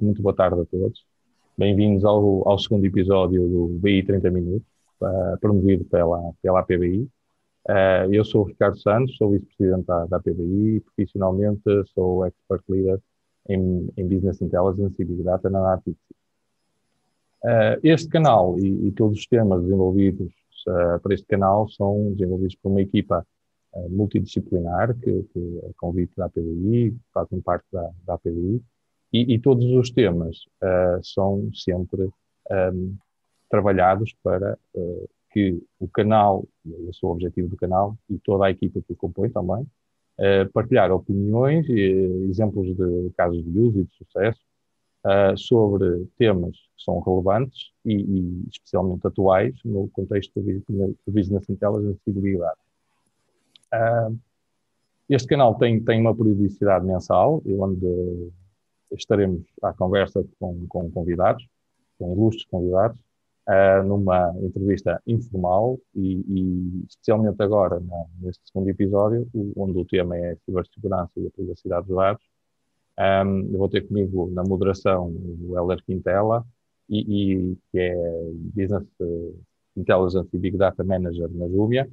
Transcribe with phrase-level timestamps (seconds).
[0.00, 1.04] muito boa tarde a todos.
[1.56, 4.66] Bem-vindos ao, ao, segundo episódio do BI 30 Minutos,
[5.02, 7.02] uh, promovido pela, pela APBI.
[7.68, 11.62] Uh, eu sou o Ricardo Santos, sou vice-presidente da, da APBI e profissionalmente
[11.94, 12.98] sou expert leader
[13.48, 15.98] em, em Business Intelligence e Big Data na Natixi.
[17.44, 20.32] Uh, este canal e, e, todos os temas desenvolvidos
[21.02, 23.26] para este canal são desenvolvidos por uma equipa
[23.88, 28.62] multidisciplinar, que, que é convite da APBI, fazem parte da, da APBI,
[29.12, 30.44] e, e, todos os temas
[31.02, 32.10] são sempre
[32.50, 32.96] um,
[33.48, 34.56] trabalhados para
[35.32, 36.44] que o canal,
[36.88, 39.66] esse é o objetivo do canal, e toda a equipa que o compõe também,
[40.52, 44.40] partilhar opiniões, e, exemplos de casos de uso e de sucesso,
[45.04, 52.00] uh, sobre temas que são relevantes e, e, especialmente atuais no contexto do Business Intelligence
[52.06, 52.58] e Big Data.
[53.72, 54.18] Uh,
[55.08, 58.30] este canal tem, tem uma periodicidade mensal, onde
[58.92, 61.46] estaremos à conversa com, com convidados,
[61.98, 62.98] com ilustres convidados,
[63.48, 67.80] uh, numa entrevista informal e, e especialmente agora,
[68.20, 72.24] neste segundo episódio, onde o tema é cibersegurança e a privacidade dos dados,
[72.98, 76.44] um, eu vou ter comigo na moderação o Heller Quintela,
[76.88, 77.94] e, e, que é
[78.54, 78.84] Business
[79.76, 81.88] Intelligence e Big Data Manager na Júmia,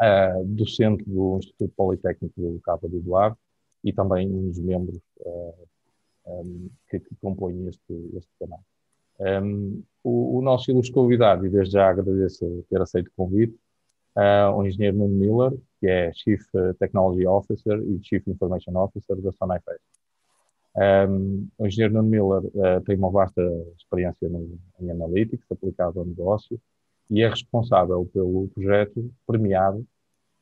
[0.00, 3.38] uh, docente do Instituto Politécnico do Cabo de Eduardo
[3.84, 5.68] e também um dos membros uh,
[6.28, 8.60] um, que, que, compõem este, este canal.
[9.18, 13.58] Um, o, o, nosso ilustre convidado, e desde já agradeço ter aceito o convite,
[14.16, 16.42] uh, o engenheiro Nuno Miller, que é Chief
[16.78, 19.82] Technology Officer e Chief Information Officer da Sonai Face.
[20.76, 23.42] Um, o engenheiro Nuno Miller uh, tem uma vasta
[23.76, 26.60] experiência no, em analytics aplicado ao negócio
[27.10, 29.84] e é responsável pelo projeto premiado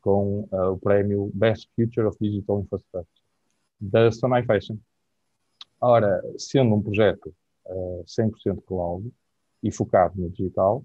[0.03, 3.27] com uh, o prémio Best Future of Digital Infrastructure
[3.81, 4.77] da Sonai Fashion.
[5.81, 7.35] Ora, sendo um projeto
[7.67, 9.13] uh, 100% cloud
[9.63, 10.85] e focado no digital,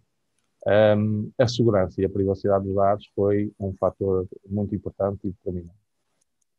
[0.97, 5.79] um, a segurança e a privacidade dos dados foi um fator muito importante e determinante.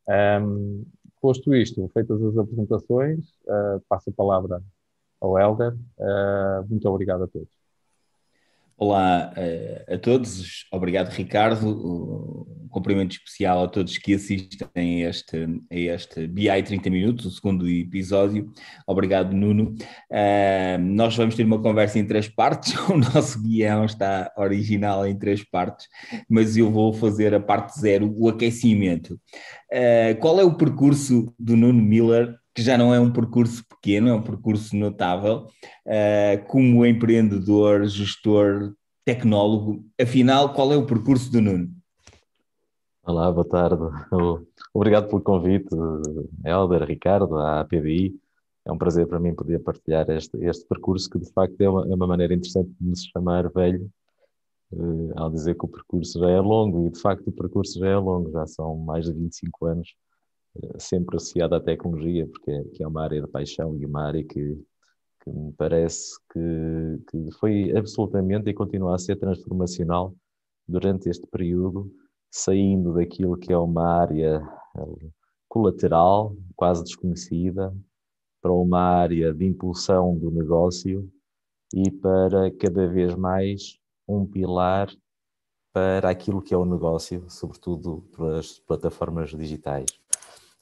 [0.07, 0.85] Um,
[1.23, 4.61] Posto isto, feitas as apresentações, uh, passo a palavra
[5.21, 5.73] ao Helder.
[5.97, 7.62] Uh, muito obrigado a todos.
[8.75, 15.45] Olá uh, a todos, obrigado Ricardo, um cumprimento especial a todos que assistem a este,
[15.71, 18.51] a este BI 30 Minutos, o segundo episódio,
[18.87, 19.75] obrigado Nuno.
[20.09, 25.15] Uh, nós vamos ter uma conversa em três partes, o nosso guião está original em
[25.15, 25.87] três partes,
[26.27, 29.19] mas eu vou fazer a parte zero, o aquecimento.
[29.71, 34.09] Uh, qual é o percurso do Nuno Miller que já não é um percurso pequeno,
[34.09, 35.47] é um percurso notável,
[35.87, 39.83] uh, como empreendedor, gestor, tecnólogo.
[39.99, 41.69] Afinal, qual é o percurso do Nuno?
[43.03, 43.81] Olá, boa tarde.
[44.73, 45.75] Obrigado pelo convite,
[46.45, 48.15] Helder, Ricardo, à APBI.
[48.65, 51.81] É um prazer para mim poder partilhar este, este percurso, que de facto é uma,
[51.87, 53.89] é uma maneira interessante de me chamar velho,
[54.71, 57.87] uh, ao dizer que o percurso já é longo, e de facto o percurso já
[57.87, 59.95] é longo, já são mais de 25 anos
[60.77, 64.23] sempre associada à tecnologia, porque é, que é uma área de paixão e uma área
[64.23, 64.57] que,
[65.23, 70.15] que me parece que, que foi absolutamente e continua a ser transformacional
[70.67, 71.91] durante este período,
[72.31, 74.41] saindo daquilo que é uma área
[74.77, 75.07] eh,
[75.47, 77.75] colateral, quase desconhecida,
[78.41, 81.09] para uma área de impulsão do negócio
[81.73, 84.89] e para cada vez mais um pilar
[85.73, 89.85] para aquilo que é o negócio, sobretudo para as plataformas digitais.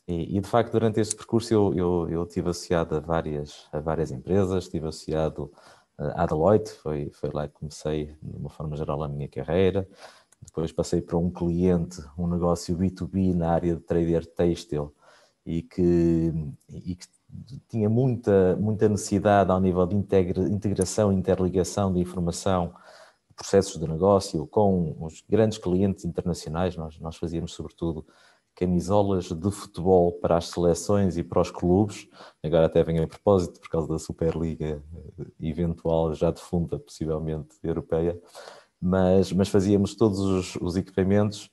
[0.08, 3.80] E, e, de facto, durante este percurso eu, eu, eu estive associado a várias, a
[3.80, 5.52] várias empresas, estive associado
[5.98, 9.88] à Deloitte, foi, foi lá que comecei, de uma forma geral, a minha carreira.
[10.44, 14.94] Depois passei para um cliente, um negócio B2B na área de trader têxtil
[15.46, 16.34] e que,
[16.70, 17.08] e que
[17.70, 22.74] tinha muita, muita necessidade ao nível de integração, interligação de informação,
[23.36, 26.76] processos de negócio com os grandes clientes internacionais.
[26.76, 28.06] Nós, nós fazíamos, sobretudo,
[28.56, 32.08] camisolas de futebol para as seleções e para os clubes.
[32.44, 34.82] Agora até vem a propósito por causa da Superliga
[35.20, 38.20] eh, eventual, já defunta, possivelmente europeia,
[38.80, 41.50] mas, mas fazíamos todos os, os equipamentos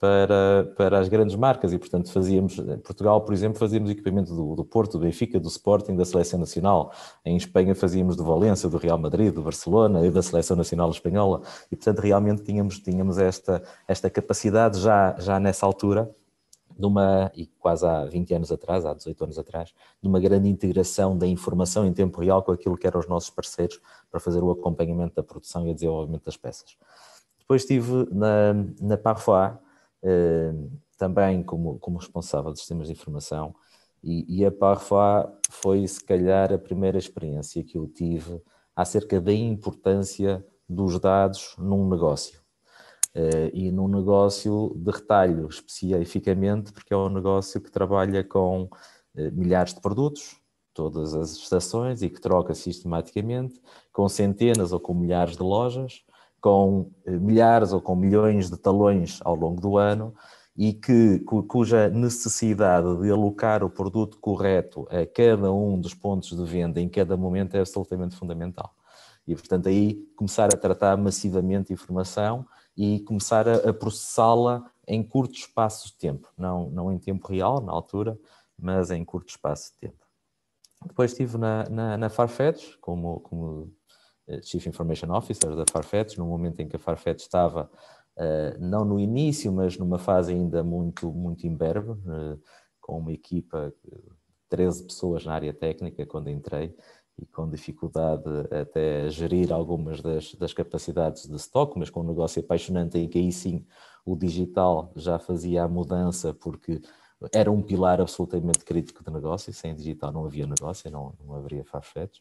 [0.00, 4.56] para, para as grandes marcas e, portanto, fazíamos, em Portugal, por exemplo, fazíamos equipamento do,
[4.56, 6.90] do Porto, do Benfica, do Sporting, da Seleção Nacional.
[7.22, 11.42] Em Espanha fazíamos do Valência, do Real Madrid, do Barcelona e da Seleção Nacional Espanhola.
[11.70, 16.10] E, portanto, realmente tínhamos, tínhamos esta, esta capacidade já, já nessa altura
[16.80, 19.72] numa, e quase há 20 anos atrás, há 18 anos atrás,
[20.02, 23.30] de uma grande integração da informação em tempo real com aquilo que eram os nossos
[23.30, 23.80] parceiros
[24.10, 26.76] para fazer o acompanhamento da produção e o desenvolvimento das peças.
[27.38, 29.52] Depois estive na, na Parfois,
[30.02, 30.52] eh,
[30.96, 33.54] também como, como responsável de sistemas de informação,
[34.02, 38.40] E, e a Parfois foi, se calhar, a primeira experiência que eu tive
[38.74, 42.39] acerca da importância dos dados num negócio.
[43.14, 48.70] Uh, e num negócio de retalho, especificamente, porque é um negócio que trabalha com uh,
[49.32, 50.36] milhares de produtos,
[50.72, 53.60] todas as estações, e que troca sistematicamente,
[53.92, 56.04] com centenas ou com milhares de lojas,
[56.40, 60.14] com uh, milhares ou com milhões de talões ao longo do ano,
[60.56, 61.18] e que,
[61.48, 66.88] cuja necessidade de alocar o produto correto a cada um dos pontos de venda em
[66.88, 68.72] cada momento é absolutamente fundamental.
[69.26, 75.40] E, portanto, aí começar a tratar massivamente informação e começar a, a processá-la em curtos
[75.40, 78.18] espaços de tempo, não, não em tempo real, na altura,
[78.58, 80.06] mas em curto espaço de tempo.
[80.86, 83.72] Depois estive na, na, na Farfetch como, como
[84.26, 87.70] eh, Chief Information Officer da Farfetch, no momento em que a Farfetch estava,
[88.16, 92.40] uh, não no início, mas numa fase ainda muito, muito imberbe, uh,
[92.80, 93.74] com uma equipa,
[94.48, 96.74] 13 pessoas na área técnica quando entrei,
[97.20, 102.40] e com dificuldade até gerir algumas das, das capacidades de stock, mas com um negócio
[102.40, 103.64] apaixonante em que aí sim
[104.04, 106.80] o digital já fazia a mudança porque
[107.34, 111.64] era um pilar absolutamente crítico de negócio, sem digital não havia negócio, não, não haveria
[111.64, 112.20] Farfetch,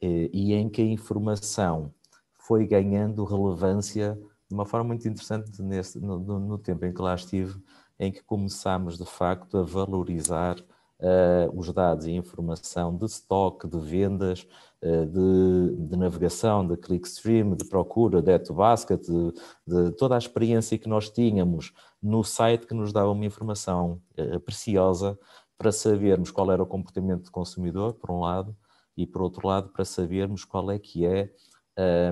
[0.00, 1.92] e, e em que a informação
[2.38, 4.16] foi ganhando relevância
[4.48, 7.60] de uma forma muito interessante nesse, no, no tempo em que lá estive,
[7.98, 10.56] em que começámos de facto a valorizar
[11.00, 14.46] uh, os dados e informação de stock, de vendas,
[14.82, 19.32] uh, de, de, navegação, de clickstream, de procura, de add basket, de,
[19.66, 21.72] de, toda a experiência que nós tínhamos
[22.02, 25.18] no site que nos dava uma informação uh, preciosa
[25.56, 28.56] para sabermos qual era o comportamento do consumidor, por um lado,
[28.96, 31.32] e por outro lado, para sabermos qual é que é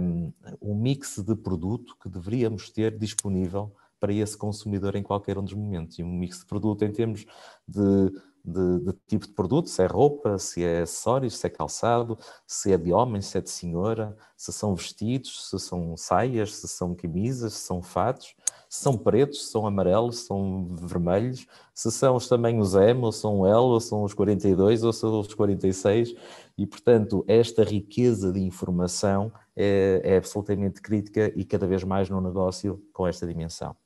[0.01, 5.45] um, o mix de produto que deveríamos ter disponível para esse consumidor em qualquer um
[5.45, 5.99] dos momentos.
[5.99, 7.27] E um mix de produto em termos
[7.67, 8.13] de
[8.47, 12.17] de, de, tipo de produto, se é roupa, se é acessórios, se é calçado,
[12.47, 16.69] se é de homem, se é de senhora, se são vestidos, se são saias, se
[16.69, 18.37] são camisas, se são fatos,
[18.69, 23.13] se são pretos, se são amarelos, se são vermelhos, se são os tamanhos M, ou
[23.13, 26.15] são L, ou são os 42, ou são os 46,
[26.57, 32.21] e portanto esta riqueza de informação é, é absolutamente crítica e cada vez mais no
[32.21, 33.77] negócio com esta dimensão.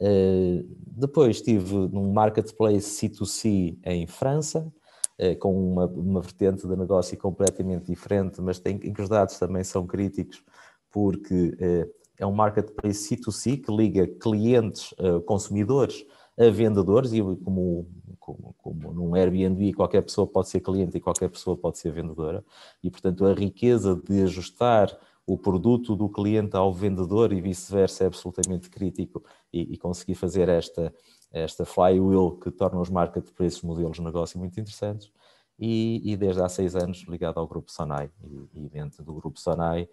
[0.00, 4.72] Uh, depois estive num marketplace C2C em França,
[5.18, 9.38] uh, com uma, uma vertente de negócio completamente diferente, mas tem, em que os dados
[9.38, 10.42] também são críticos,
[10.90, 16.04] porque uh, é um marketplace C2C que liga clientes, consumidores,
[16.38, 17.86] a vendedores, e como,
[18.18, 22.44] como, como num Airbnb qualquer pessoa pode ser cliente e qualquer pessoa pode ser vendedora,
[22.82, 24.94] e portanto a riqueza de ajustar
[25.26, 30.48] o produto do cliente ao vendedor e vice-versa é absolutamente crítico e, e, conseguir fazer
[30.48, 30.92] esta,
[31.32, 35.12] esta flywheel que torna os marketplaces modelos de negócio muito interessantes.
[35.58, 38.10] E, e desde há seis anos ligado ao Grupo Sonai.
[38.24, 39.88] E, e dentro do Grupo Sonai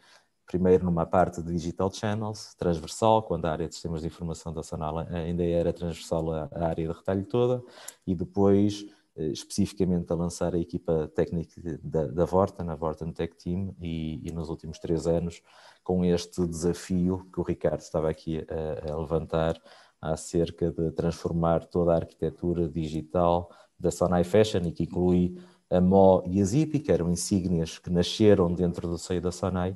[0.47, 4.63] primeiro numa parte de digital channels, transversal, quando a área de sistemas de informação da
[4.63, 7.61] Sonal ainda era transversal à área de retalho toda,
[8.07, 8.85] e depois
[9.17, 14.31] especificamente a lançar a equipa técnica da, da Vorta, na Vorten Tech Team, e, e,
[14.31, 15.41] nos últimos três anos,
[15.83, 19.61] com este desafio que o Ricardo estava aqui a, a levantar,
[20.01, 23.49] acerca de transformar toda a arquitetura digital
[23.79, 25.37] da Sonai Fashion e que inclui
[25.69, 29.75] a Mo e a Zipi, que eram insígnias que nasceram dentro do seio da Sonai,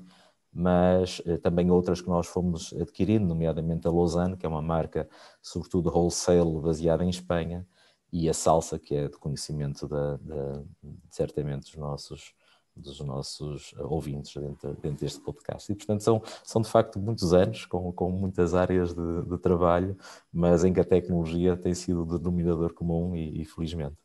[0.53, 5.10] mas eh, também outras que nós fomos adquirindo, nomeadamente a Lausanne, que é uma marca
[5.41, 7.65] sobretudo wholesale baseada em Espanha,
[8.11, 10.63] e a salsa, que é de conhecimento da, da,
[11.09, 12.33] certamente dos nossos,
[12.75, 15.71] dos nossos ouvintes dentro, dentro deste podcast.
[15.71, 19.97] E, portanto, são, são de facto muitos anos, com, com muitas áreas de, de trabalho,
[20.31, 23.95] mas em que a tecnologia tem sido o denominador comum e, e felizmente.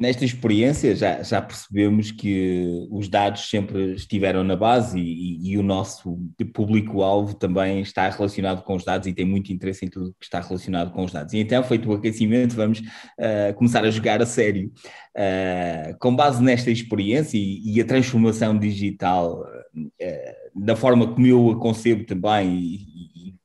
[0.00, 5.58] Nesta experiência já, já percebemos que os dados sempre estiveram na base e, e, e
[5.58, 6.18] o nosso
[6.54, 10.40] público-alvo também está relacionado com os dados e tem muito interesse em tudo que está
[10.40, 11.34] relacionado com os dados.
[11.34, 14.72] E então, feito o aquecimento, vamos uh, começar a jogar a sério.
[15.14, 21.50] Uh, com base nesta experiência e, e a transformação digital, uh, da forma como eu
[21.50, 22.89] a concebo também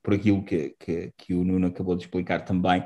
[0.05, 2.83] por aquilo que, que, que, o Nuno acabou de explicar também.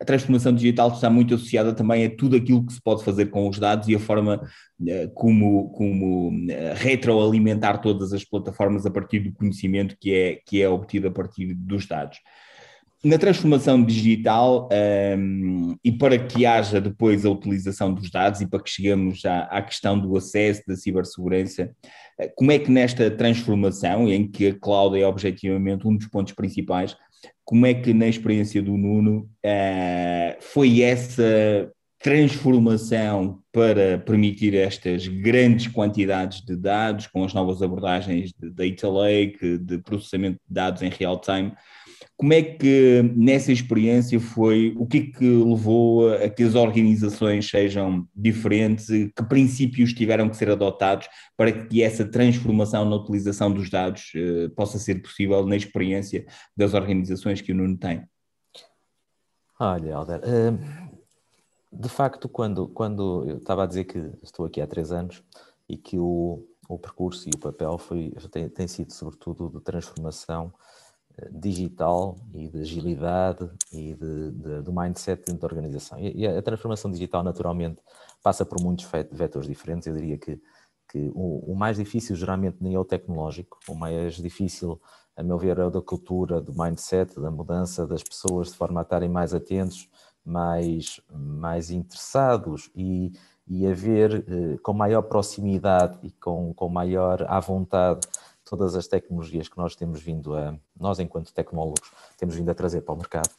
[0.00, 3.46] A transformação digital está muito associada também a tudo aquilo que se pode fazer com
[3.46, 4.42] os dados e a forma
[4.80, 10.62] uh, como, como uh, retroalimentar todas as plataformas a partir do conhecimento que é, que
[10.62, 12.18] é obtido a partir dos dados.
[13.04, 18.46] Na transformação digital um, ehm, e para que haja depois a utilização dos dados e
[18.46, 21.68] para que cheguemos já à questão do acesso, da cibersegurança, eh,
[22.36, 26.96] como é que nesta transformação, em que a cloud é objetivamente um dos pontos principais,
[27.44, 31.70] como é que na experiência do Nuno uh, foi essa
[32.02, 39.56] transformação para permitir estas grandes quantidades de dados, com as novas abordagens de data lake,
[39.58, 41.52] de processamento de dados em real time.
[42.16, 47.48] Como é que nessa experiência foi, o que é que levou a que as organizações
[47.48, 53.68] sejam diferentes, que princípios tiveram que ser adotados para que essa transformação na utilização dos
[53.68, 56.24] dados eh, possa ser possível na experiência
[56.56, 58.04] das organizações que o Nuno tem?
[59.58, 60.92] Olha, Alder, uh,
[61.72, 65.22] de facto, quando, quando eu estava a dizer que estou aqui há três anos
[65.68, 70.52] e que o, o percurso e o papel foi, tem, tem sido sobretudo de transformação
[70.52, 70.71] eh,
[71.30, 75.98] digital e de agilidade e de, de, do mindset dentro da organização.
[75.98, 77.80] E, a transformação digital, naturalmente,
[78.22, 79.86] passa por muitos vetores diferentes.
[79.86, 80.40] Eu diria que,
[80.90, 84.80] que o, o, mais difícil, geralmente, nem é o tecnológico, o mais difícil,
[85.16, 88.80] a meu ver, é o da cultura, do mindset, da mudança das pessoas, de forma
[88.80, 89.88] a estarem mais atentos
[90.24, 93.12] mais, mais interessados e,
[93.46, 98.00] e a ver eh, com maior proximidade e com, com maior à vontade
[98.56, 102.82] todas as tecnologias que nós temos vindo a, nós enquanto tecnólogos, temos vindo a trazer
[102.82, 103.30] para o mercado.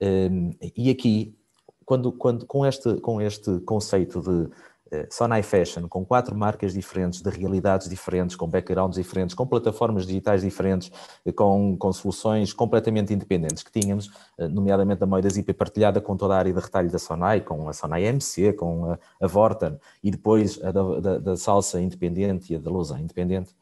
[0.00, 1.36] Um, e aqui,
[1.84, 4.50] quando, quando, com, este, com este conceito de
[4.90, 10.06] eh, Sonai Fashion, com quatro marcas diferentes, de realidades diferentes, com backgrounds diferentes, com plataformas
[10.06, 10.90] digitais diferentes,
[11.24, 16.16] eh, com, com soluções completamente independentes que tínhamos, eh, nomeadamente a Moedas IP partilhada com
[16.16, 19.78] toda a área de retalho da Sonai, com a Sonai MC, com a, a Vorten
[20.02, 23.54] e depois a da, da, da Salsa independente e a da Lusa independente.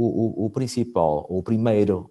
[0.00, 2.08] O, o, principal, o primeiro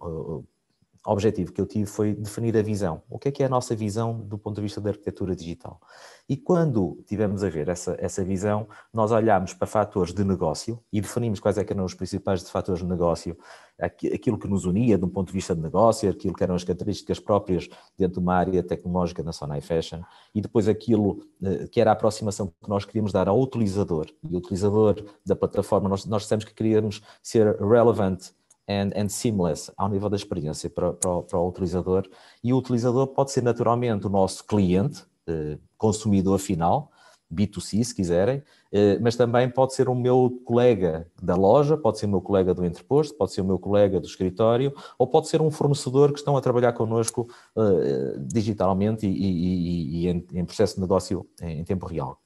[1.11, 3.01] objetivo que eu tive foi definir a visão.
[3.09, 5.79] O que é que é a nossa visão do ponto de vista da arquitetura digital?
[6.27, 10.99] E quando tivemos a ver essa, essa visão, nós olhámos para fatores de negócio e
[10.99, 13.37] definimos quais é eram os principais fatores de negócio,
[13.79, 16.63] aquilo que nos unia de um ponto de vista de negócio, aquilo que eram as
[16.63, 20.01] características próprias dentro de uma área tecnológica na Sonai Fashion,
[20.33, 24.07] e depois aquilo eh, que era a aproximação que nós queríamos dar ao utilizador.
[24.29, 28.31] E o utilizador da plataforma, nós, nós dissemos que queríamos ser relevant
[28.67, 32.07] and, and seamless ao nível da experiência para, para, para, o utilizador.
[32.43, 36.91] E o utilizador pode ser naturalmente o nosso cliente, eh, consumidor final,
[37.33, 42.05] B2C, se quiserem, eh, mas também pode ser o meu colega da loja, pode ser
[42.05, 45.41] o meu colega do entreposto, pode ser o meu colega do escritório, ou pode ser
[45.41, 50.75] um fornecedor que estão a trabalhar connosco uh, digitalmente e, e, e em, em, processo
[50.75, 52.21] de negócio em, em tempo real.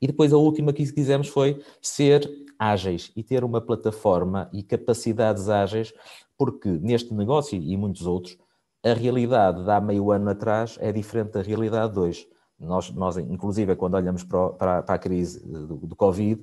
[0.00, 5.48] E depois a última que quisemos foi ser ágeis e ter uma plataforma e capacidades
[5.48, 5.92] ágeis,
[6.36, 8.36] porque neste negócio e muitos outros,
[8.84, 12.28] a realidade de há meio ano atrás é diferente da realidade de hoje.
[12.58, 16.42] Nós, nós inclusive, quando olhamos para, para, a crise do, do Covid,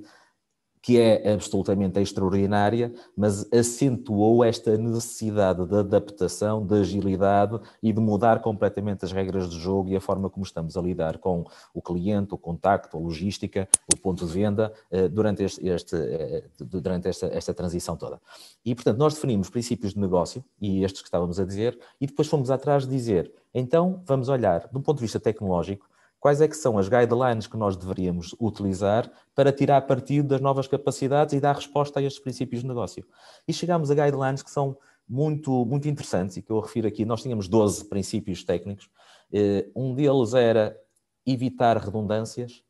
[0.84, 8.42] que é absolutamente extraordinária, mas acentuou esta necessidade de adaptação, de agilidade e de mudar
[8.42, 12.34] completamente as regras do jogo e a forma como estamos a lidar com o cliente,
[12.34, 17.28] o contacto, a logística, o ponto de venda eh, durante, este, este, eh, durante esta,
[17.28, 18.20] esta transição toda.
[18.66, 22.28] E, portanto, nós definimos princípios de negócio, e estes que estávamos a dizer, e depois
[22.28, 25.88] fomos atrás de dizer, então vamos olhar, do ponto de vista tecnológico,
[26.24, 30.68] quais é que são as guidelines que nós deveríamos utilizar para tirar partido das novas
[30.68, 33.06] capacidades e dar resposta a estes princípios de negócio.
[33.46, 37.04] E chegamos a guidelines que são muito, muito interessantes e que eu refiro aqui.
[37.04, 38.90] Nós tínhamos 12 princípios técnicos.
[39.34, 40.80] Eh, um deles era
[41.26, 42.64] evitar redundâncias,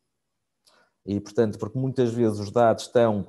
[1.05, 3.27] e portanto, porque muitas vezes os dados estão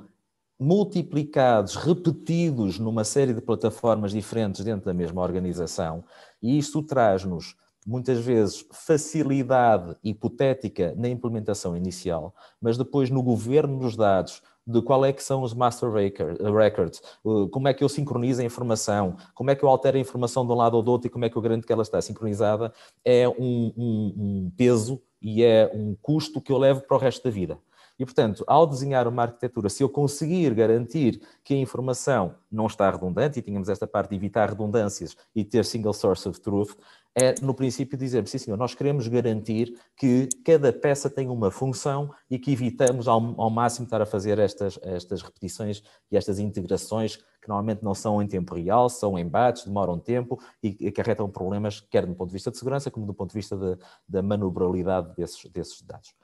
[0.58, 6.02] multiplicados, repetidos numa série de plataformas diferentes dentro da mesma organização,
[6.42, 13.96] e isto traz-nos muitas vezes facilidade hipotética na implementação inicial, mas depois no governo dos
[13.96, 17.02] dados, de qual é que são os master records,
[17.50, 20.52] como é que eu sincronizo a informação, como é que eu altero a informação de
[20.52, 22.72] um lado ou do outro e como é que eu garanto que ela está sincronizada,
[23.04, 27.24] é um, um, um peso e é um custo que eu levo para o resto
[27.24, 27.58] da vida.
[27.98, 32.90] E, portanto, ao desenhar uma arquitetura, se eu conseguir garantir que a informação não está
[32.90, 36.72] redundante, e tínhamos esta parte de evitar redundâncias e ter single source of truth,
[37.16, 42.12] é, no princípio, dizer, sim senhor, nós queremos garantir que cada peça tem uma função
[42.28, 45.80] e que evitamos ao, ao máximo estar a fazer estas, estas repetições
[46.10, 50.88] e estas integrações que normalmente não são em tempo real, são embates, demoram tempo e
[50.88, 53.78] acarretam problemas, quer do ponto de vista de segurança, como do ponto de vista de,
[54.08, 56.14] da manobrabilidade desses, desses dados.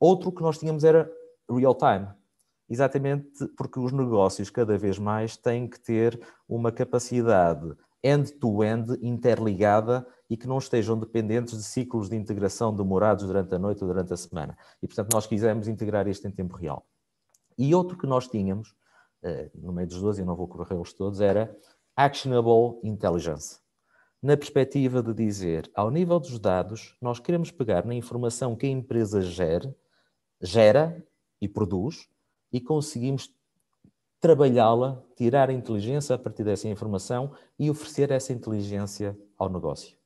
[0.00, 1.08] Outro que nós tínhamos era
[1.48, 2.08] real time,
[2.68, 10.06] exatamente porque os negócios cada vez mais têm que ter uma capacidade end-to-end -end interligada
[10.32, 14.14] e que não estejam dependentes de ciclos de integração demorados durante a noite ou durante
[14.14, 14.56] a semana.
[14.82, 16.86] E, portanto, nós quisemos integrar isto em tempo real.
[17.58, 18.74] E outro que nós tínhamos,
[19.22, 21.54] eh, no meio dos dois, eu não vou correr-los todos, era
[21.94, 23.60] Actionable Intelligence.
[24.22, 28.70] na perspectiva de dizer, ao nível dos dados, nós queremos pegar na informação que a
[28.70, 29.76] empresa gera,
[30.40, 31.04] gera
[31.40, 32.08] e produz
[32.50, 33.34] e conseguimos
[34.18, 40.00] trabalhá-la, tirar a inteligência a partir dessa informação e oferecer essa inteligência ao negócio.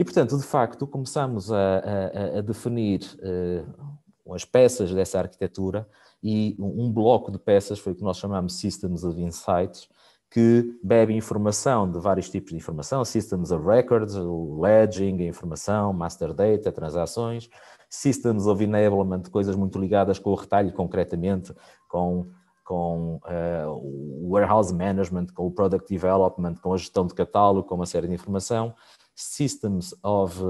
[0.00, 5.86] E, portanto, de facto, começamos a, a, a definir uh, as peças dessa arquitetura
[6.22, 9.90] e um bloco de peças foi o que nós chamamos Systems of Insights,
[10.30, 14.14] que bebe informação de vários tipos de informação, Systems of Records,
[14.58, 17.50] ledging, informação, Master Data, transações,
[17.90, 21.54] Systems of Enablement, coisas muito ligadas com o retalho concretamente,
[21.86, 22.26] com,
[22.64, 27.74] com uh, o Warehouse Management, com o Product Development, com a gestão de catálogo, com
[27.74, 28.74] uma série de informação,
[29.22, 30.40] Systems of,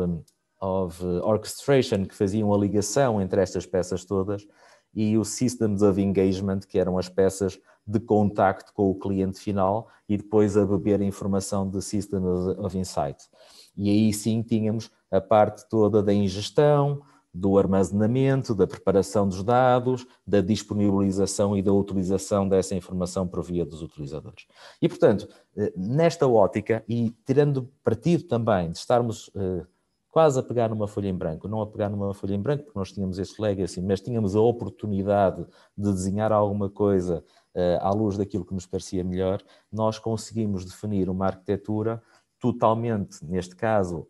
[0.61, 4.47] of Orchestration, que faziam a ligação entre estas peças todas,
[4.95, 9.89] e o Systems of Engagement, que eram as peças de contacto com o cliente final
[10.09, 13.29] e depois a beber informação de Systems of Insight.
[13.77, 20.07] E aí sim tínhamos a parte toda da ingestão, do armazenamento, da preparação dos dados,
[20.27, 24.47] da disponibilização e da utilização dessa informação por via dos utilizadores.
[24.83, 29.65] E, portanto, eh, nesta ótica, e tirando partido também de estarmos eh,
[30.11, 32.79] quase a pegar numa folha em branco, não a pegar numa folha em branco, porque
[32.79, 35.47] nós tínhamos este legacy, mas tínhamos a oportunidade
[35.77, 41.09] de desenhar alguma coisa uh, à luz daquilo que nos parecia melhor, nós conseguimos definir
[41.09, 42.03] uma arquitetura
[42.41, 44.09] totalmente, neste caso,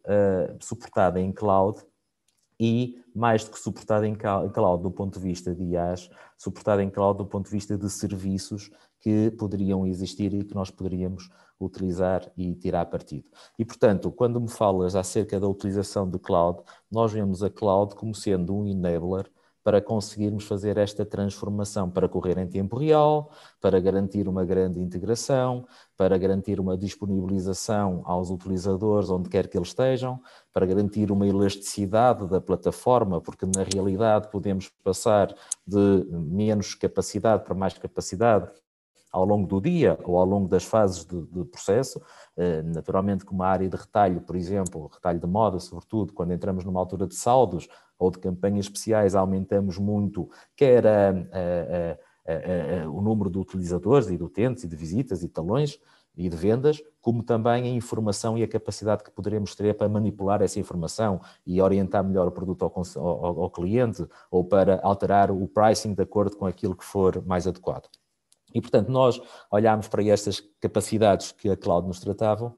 [0.60, 1.84] suportada em cloud
[2.60, 6.90] e, mais do que suportada em cloud do ponto de vista de IaaS, suportada em
[6.90, 12.30] cloud do ponto de vista de serviços que poderiam existir e que nós poderíamos utilizar
[12.36, 13.24] e tirar partido.
[13.58, 18.14] E, portanto, quando me falas acerca da utilização do cloud, nós vemos a cloud como
[18.14, 19.30] sendo um enabler
[19.70, 25.64] para conseguirmos fazer esta transformação, para correr em tempo real, para garantir uma grande integração,
[25.96, 30.20] para garantir uma disponibilização aos utilizadores onde quer que eles estejam,
[30.52, 35.32] para garantir uma elasticidade da plataforma, porque na realidade podemos passar
[35.64, 38.50] de menos capacidade para mais capacidade
[39.10, 42.00] ao longo do dia ou ao longo das fases de, de processo.
[42.36, 46.64] Eh, naturalmente, como a área de retalho, por exemplo, retalho de moda, sobretudo, quando entramos
[46.64, 47.68] numa altura de saldos
[47.98, 54.16] ou de campanhas especiais, aumentamos muito, quer a, a, a, o número de utilizadores e
[54.16, 55.78] de utentes e de visitas e talões
[56.16, 60.42] e de vendas, como também a informação e a capacidade que poderemos ter para manipular
[60.42, 65.46] essa informação e orientar melhor o produto ao, ao, ao cliente ou para alterar o
[65.48, 67.88] pricing de acordo com aquilo que for mais adequado.
[68.54, 72.54] E, portanto, nós olhámos para estas capacidades que a cloud nos tratavam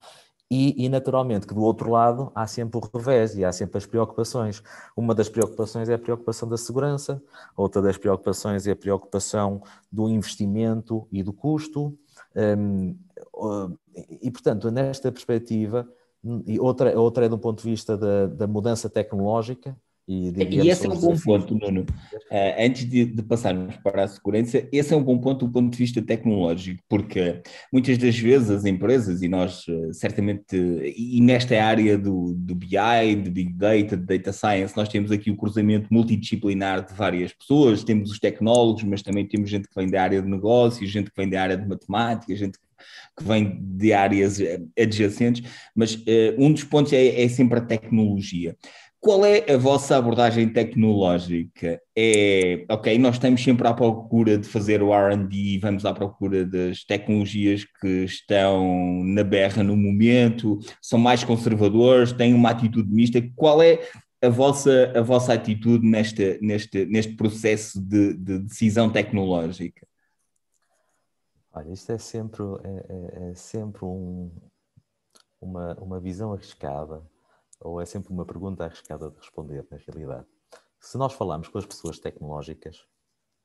[0.54, 3.86] e, e, naturalmente, que do outro lado há sempre o revés e há sempre as
[3.86, 4.62] preocupações.
[4.94, 7.22] Uma das preocupações é a preocupação da segurança,
[7.56, 11.96] outra das preocupações é a preocupação do investimento e do custo.
[12.36, 12.94] Um,
[14.20, 15.88] e, portanto, nesta perspectiva,
[16.46, 19.74] e outra, outra é do ponto de vista da, da mudança tecnológica,
[20.06, 21.82] e, e esse é um bom ponto, Nuno.
[21.82, 25.70] Uh, antes de, de, passarmos para a segurança, esse é um bom ponto do ponto
[25.70, 27.40] de vista tecnológico, porque
[27.72, 33.14] muitas das vezes as empresas, e nós uh, certamente, e nesta área do, do BI,
[33.22, 37.84] de Big Data, de Data Science, nós temos aqui o cruzamento multidisciplinar de várias pessoas,
[37.84, 41.16] temos os tecnólogos, mas também temos gente que vem da área de negócios, gente que
[41.16, 46.52] vem da área de matemática, gente que vem de áreas eh, adjacentes, mas uh, um
[46.52, 48.56] dos pontos é, é sempre a tecnologia.
[49.02, 51.82] Qual é a vossa abordagem tecnológica?
[51.98, 56.84] É, ok, nós estamos sempre à procura de fazer o RD, vamos à procura das
[56.84, 63.20] tecnologias que estão na berra no momento, são mais conservadores, têm uma atitude mista.
[63.34, 63.80] Qual é
[64.22, 69.84] a vossa, a vossa atitude neste, neste, neste processo de, de decisão tecnológica?
[71.52, 74.30] Olha, isto é sempre, é, é, é sempre um,
[75.40, 77.02] uma, uma visão arriscada
[77.64, 80.26] ou é sempre uma pergunta arriscada de responder, na realidade.
[80.80, 82.84] Se nós falamos com as pessoas tecnológicas,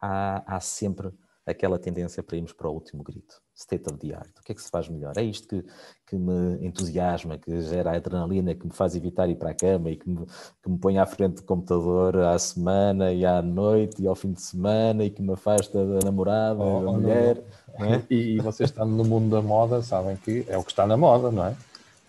[0.01, 1.13] há, há sempre
[1.47, 3.41] aquela tendência para irmos para o último grito.
[3.55, 4.29] State of the art.
[4.37, 5.13] O que é que se faz melhor?
[5.17, 5.65] É isto que,
[6.05, 9.95] que me entusiasma, que gera adrenalina, que me faz evitar ir para a cama e
[9.95, 10.25] que me,
[10.61, 14.33] que me põe à frente do computador à semana e à noite e ao fim
[14.33, 17.43] de semana e que me afasta da namorada, oh, da mulher.
[17.79, 17.93] Não, não.
[17.93, 18.03] É?
[18.09, 20.97] E, e vocês estão no mundo da moda, sabem que é o que está na
[20.97, 21.55] moda, não é?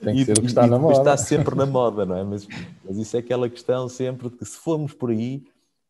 [0.00, 0.98] Tem que e, ser o que está na moda.
[0.98, 2.24] Está sempre na moda, não é?
[2.24, 2.46] Mas,
[2.84, 5.44] mas isso é aquela questão sempre de que se formos por aí,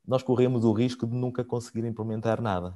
[0.07, 2.75] nós corremos o risco de nunca conseguir implementar nada.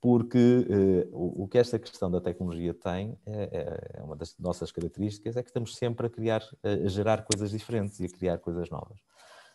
[0.00, 4.72] Porque eh, o, o, que esta questão da tecnologia tem, é, é, uma das nossas
[4.72, 8.70] características, é que estamos sempre a criar, a gerar coisas diferentes e a criar coisas
[8.70, 8.98] novas.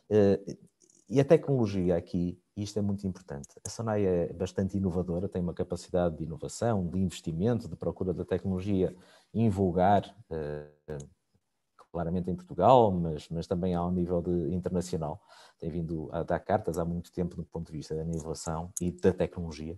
[0.07, 0.39] Eh,
[1.09, 3.49] e a tecnologia aqui isto é muito importante.
[3.65, 8.23] A Sonai é bastante inovadora, tem uma capacidade de inovação, de investimento, de procura da
[8.23, 8.95] tecnologia
[9.33, 11.07] invulgar, uh,
[11.91, 15.21] claramente em Portugal, mas, mas também ao nível de, internacional.
[15.59, 18.91] Tem vindo a dar cartas há muito tempo do ponto de vista da inovação e
[18.91, 19.77] da tecnologia.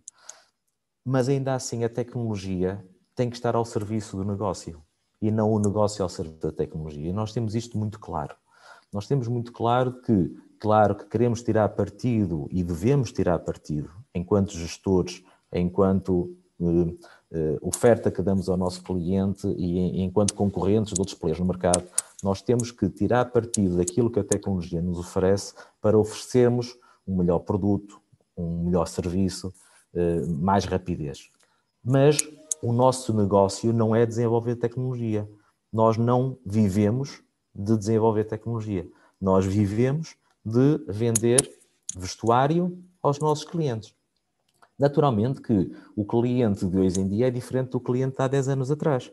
[1.03, 2.83] Mas ainda assim, a tecnologia
[3.15, 4.83] tem que estar ao serviço do negócio
[5.21, 7.09] e não o negócio ao serviço da tecnologia.
[7.09, 8.35] E nós temos isto muito claro.
[8.93, 14.57] Nós temos muito claro que Claro que queremos tirar partido e devemos tirar partido, enquanto
[14.57, 16.97] gestores, enquanto uh, uh,
[17.61, 21.83] oferta que damos ao nosso cliente e enquanto concorrentes de outros players no mercado,
[22.23, 26.75] nós temos que tirar partido daquilo que a tecnologia nos oferece para oferecermos
[27.07, 28.01] um melhor produto,
[28.35, 29.53] um melhor serviço,
[29.93, 31.29] uh, mais rapidez.
[31.83, 32.17] Mas
[32.61, 35.29] o nosso negócio não é desenvolver tecnologia.
[35.71, 37.21] Nós não vivemos
[37.53, 38.87] de desenvolver tecnologia.
[39.21, 40.15] Nós vivemos
[40.47, 41.41] de vender
[41.95, 43.93] vestuário aos nossos clientes.
[44.79, 48.47] Naturalmente que o cliente de hoje em dia é diferente do cliente de há 10
[48.49, 49.11] anos atrás.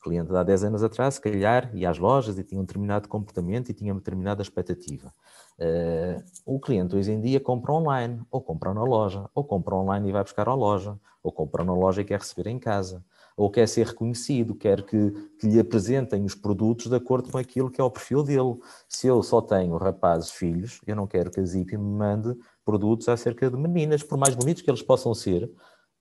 [0.00, 2.64] O cliente de há 10 anos atrás, se calhar, ia às lojas e tinha um
[2.64, 5.14] determinado comportamento e tinha uma determinada expectativa.
[5.62, 10.08] Uh, o cliente hoje em dia compra online, ou compra na loja, ou compra online
[10.08, 13.04] e vai buscar à loja, ou compra na loja e quer receber em casa
[13.36, 17.70] ou quer ser reconhecido, quer que, que, lhe apresentem os produtos de acordo com aquilo
[17.70, 18.58] que é o perfil dele.
[18.88, 23.08] Se eu só tenho rapazes filhos, eu não quero que a Zipi me mande produtos
[23.08, 25.50] acerca de meninas, por mais bonitos que eles possam ser,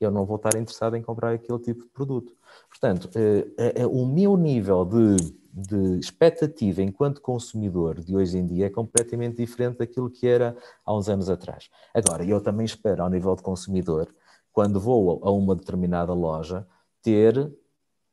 [0.06, 2.34] eu não vou estar interessado em comprar aquele tipo de produto.
[2.70, 5.16] Portanto, eh, eh, o meu nível de,
[5.54, 10.96] de expectativa enquanto consumidor de hoje em dia é completamente diferente daquilo que era há
[10.96, 11.70] uns anos atrás.
[11.94, 14.14] Agora, eu também espero, ao nível de consumidor,
[14.52, 16.68] quando vou a uma determinada loja,
[17.02, 17.52] ter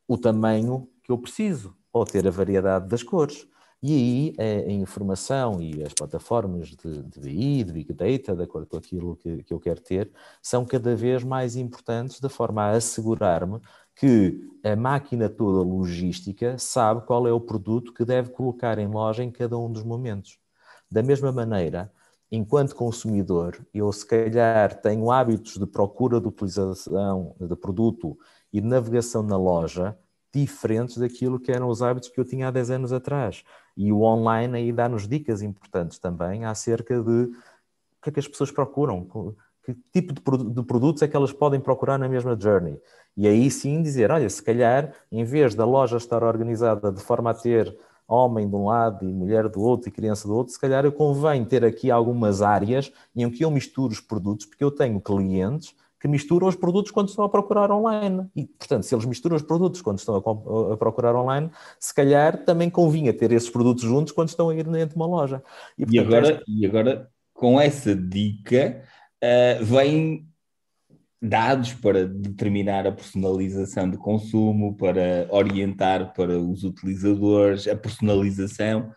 [0.07, 3.47] o tamanho que eu preciso, ou ter a variedade das cores.
[3.81, 8.67] E aí a informação e as plataformas de, de BI, de Big Data, de acordo
[8.67, 10.11] com aquilo que, que eu quero ter,
[10.43, 13.61] são cada vez mais importantes de forma a assegurar-me
[13.95, 19.23] que a máquina toda logística sabe qual é o produto que deve colocar em loja
[19.23, 20.39] em cada um dos momentos.
[20.91, 21.93] Da mesma maneira,
[22.33, 28.19] enquanto consumidor, eu se calhar tenho hábitos de procura de utilização de produto
[28.53, 29.97] e de navegação na loja
[30.35, 33.45] diferentes daquilo que eram os hábitos que eu tinha há 10 anos atrás.
[33.77, 38.29] E o online aí dá-nos dicas importantes também acerca de o que é que as
[38.29, 39.07] pessoas procuram,
[39.65, 42.81] que tipo de, produtos é que elas podem procurar na mesma journey.
[43.17, 47.31] E aí sim dizer, olha, se calhar, em vez da loja estar organizada de forma
[47.31, 50.61] a ter homem de um lado e mulher do outro e criança do outro, se
[50.61, 54.71] calhar eu convém ter aqui algumas áreas em que eu misturo os produtos, porque eu
[54.71, 58.27] tenho clientes que misturam os produtos quando estão a procurar online.
[58.37, 62.45] E, portanto, se eles misturam os produtos quando estão a, a, procurar online, se calhar
[62.45, 65.43] também convinha ter esses produtos juntos quando estão a ir dentro de uma loja.
[65.77, 66.45] E, portanto, e agora, esta...
[66.47, 68.83] e agora, com essa dica,
[69.23, 70.29] uh, vem
[71.21, 78.93] dados para determinar a personalização de consumo, para orientar para os utilizadores, a personalização.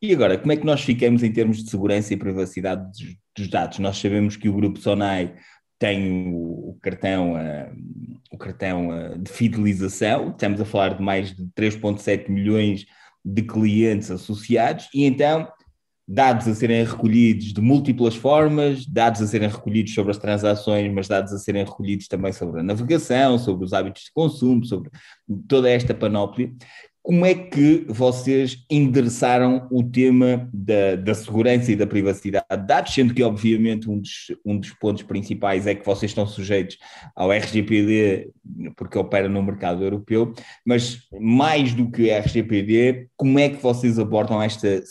[0.00, 3.48] E agora, como é que nós ficamos em termos de segurança e privacidade dos, dos
[3.50, 3.78] dados?
[3.80, 5.34] Nós sabemos que o Grupo Sonai
[5.78, 7.76] tem o, o cartão, uh,
[8.30, 12.86] o cartão uh, de fidelização, estamos a falar de mais de 3,7 milhões
[13.24, 15.48] de clientes associados, e então
[16.10, 21.06] dados a serem recolhidos de múltiplas formas, dados a serem recolhidos sobre as transações, mas
[21.06, 24.90] dados a serem recolhidos também sobre a navegação, sobre os hábitos de consumo, sobre
[25.46, 26.50] toda esta panóplia.
[27.08, 32.92] Como é que vocês endereçaram o tema da, da, segurança e da privacidade de dados,
[32.92, 36.76] sendo que, obviamente, um dos, um dos pontos principais é que vocês estão sujeitos
[37.16, 38.30] ao RGPD,
[38.76, 40.34] porque opera no mercado europeu,
[40.66, 44.82] mas mais do que RGPD, como é que vocês abordam esta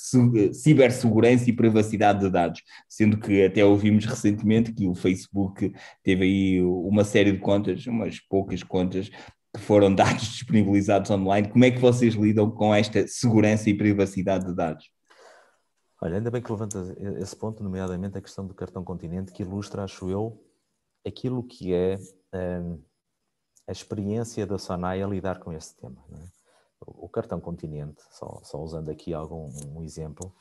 [0.53, 2.63] cibersegurança e privacidade de dados?
[2.89, 5.71] Sendo que até ouvimos recentemente que o Facebook
[6.03, 9.12] teve aí uma série de contas, umas poucas contas,
[9.55, 14.55] foram dados disponibilizados online, como é que vocês lidam com esta segurança e privacidade de
[14.55, 14.89] dados?
[16.01, 19.83] Olha, ainda bem que levantas esse ponto, nomeadamente a questão do cartão continente, que ilustra,
[19.83, 20.43] acho eu,
[21.05, 21.97] aquilo que é
[22.62, 22.79] um,
[23.67, 25.97] a experiência da Sonai a lidar com este tema.
[26.12, 26.38] É?
[26.86, 30.31] O, cartão continente, só, só, usando aqui algum um exemplo,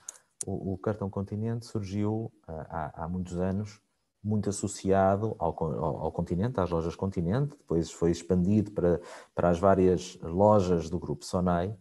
[0.46, 3.80] o, o, cartão continente surgiu há, há muitos anos
[4.26, 9.00] muito associado ao, ao, ao, continente, às lojas continente, depois foi expandido para,
[9.34, 11.74] para as várias lojas do grupo Sonai,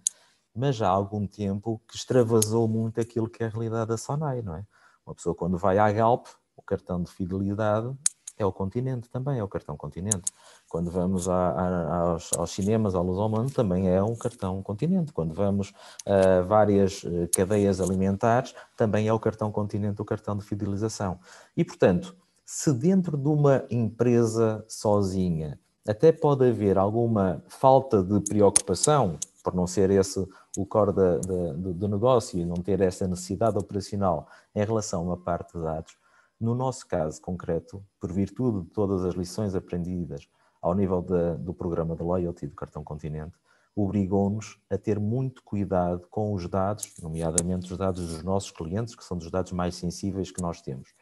[0.56, 4.44] mas já há algum tempo que extravasou muito aquilo que é a realidade da Sonai,
[4.44, 4.64] não é?
[5.06, 7.94] Uma pessoa quando vai à Galp, o cartão de fidelidade
[8.38, 10.32] é o continente também, é o cartão continente.
[10.70, 15.14] Quando vamos a, a, aos, aos, cinemas, ao Luz também é um cartão continente.
[15.14, 15.74] Quando vamos
[16.06, 21.18] a várias eh, cadeias alimentares, também é o cartão continente, o cartão de fidelização.
[21.56, 29.18] E, portanto, Se dentro de uma empresa sozinha até pode haver alguma falta de preocupação,
[29.44, 30.20] por não ser esse
[30.56, 35.58] o core do, negócio e não ter essa necessidade operacional em relação a uma parte
[35.58, 35.98] de dados,
[36.40, 40.28] no nosso caso concreto, por virtude de todas as lições aprendidas
[40.62, 43.34] ao nível do programa de loyalty do Cartão Continente,
[43.76, 49.04] obrigou-nos a ter muito cuidado com os dados, nomeadamente os dados dos nossos clientes, que
[49.04, 50.94] são dos dados mais sensíveis que nós temos.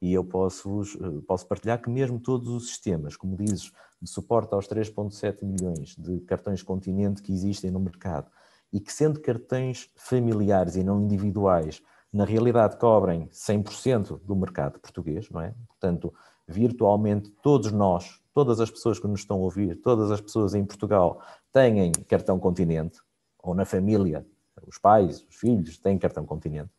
[0.00, 4.54] E eu posso, eh, posso partilhar que mesmo todos os sistemas, como dizes, de suporte
[4.54, 8.30] aos 3.7 milhões de cartões continente que existem no mercado,
[8.72, 11.82] e que sendo cartões familiares e não individuais,
[12.12, 15.54] na realidade cobrem 100% do mercado português, não é?
[15.66, 16.12] Portanto,
[16.46, 20.64] virtualmente todos nós, todas as pessoas que nos estão a ouvir, todas as pessoas em
[20.64, 21.20] Portugal
[21.52, 23.00] têm cartão continente,
[23.38, 24.26] ou na família,
[24.66, 26.70] os pais, os filhos têm cartão continente.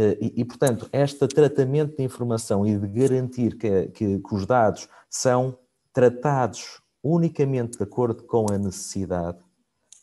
[0.00, 4.88] Eh, e, portanto, este tratamento de informação e de garantir que, que, que os dados
[5.10, 5.58] são
[5.92, 9.38] tratados unicamente de acordo com a necessidade,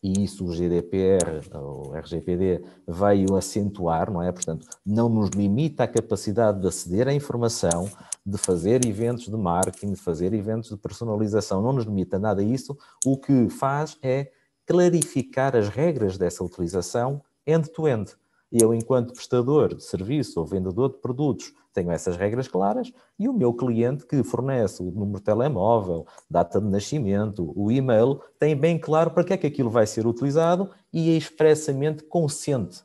[0.03, 4.33] e isso o GDPR, o RGPD, veio acentuar, não é?
[4.33, 7.89] Portanto, não nos limita a capacidade de aceder à informação,
[8.25, 12.45] de fazer eventos de marketing, de fazer eventos de personalização, não nos limita nada a
[12.45, 12.77] isso.
[13.05, 14.29] O que faz é
[14.65, 18.11] clarificar as regras dessa utilização end-to-end.
[18.11, 18.24] -end.
[18.51, 23.27] E eu, enquanto prestador de serviço ou vendedor de produtos, tenho essas regras claras e
[23.27, 28.55] o meu cliente que fornece o número de telemóvel, data de nascimento, o e-mail, tem
[28.55, 32.81] bem claro para que é que aquilo vai ser utilizado e é expressamente consciente,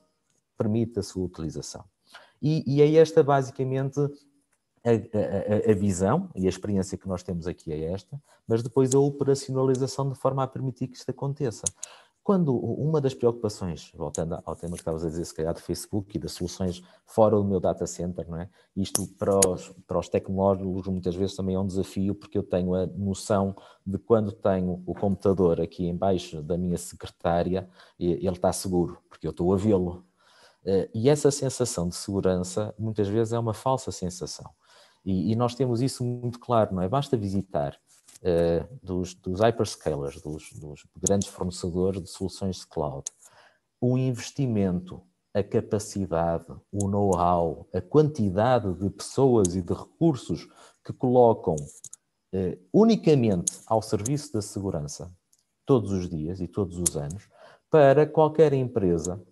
[0.58, 1.84] permite a sua utilização.
[2.42, 4.00] E, e é esta basicamente
[4.82, 8.94] a, a, a, visão e a experiência que nós temos aqui é esta, mas depois
[8.94, 11.64] a operacionalização de forma a permitir que isto aconteça.
[12.30, 16.16] Quando uma das preocupações, voltando ao tema que estavas a dizer, se calhar do Facebook
[16.16, 18.48] e das soluções fora do meu data center, não é?
[18.76, 22.72] Isto para os, para os tecnólogos muitas vezes também é um desafio, porque eu tenho
[22.76, 28.98] a noção de quando tenho o computador aqui embaixo da minha secretária, ele está seguro,
[29.08, 30.04] porque eu estou a vê-lo.
[30.64, 34.48] Eh, e essa sensação de segurança muitas vezes é uma falsa sensação.
[35.04, 36.88] E, e nós temos isso muito claro, não é?
[36.88, 37.76] Basta visitar
[38.82, 43.04] dos, dos hyperscalers, dos, dos grandes fornecedores de soluções de cloud,
[43.80, 45.02] o investimento,
[45.32, 50.46] a capacidade, o know-how, a quantidade de pessoas e de recursos
[50.84, 55.10] que colocam uh, unicamente ao serviço da segurança,
[55.64, 57.28] todos os dias e todos os anos,
[57.70, 59.22] para qualquer empresa,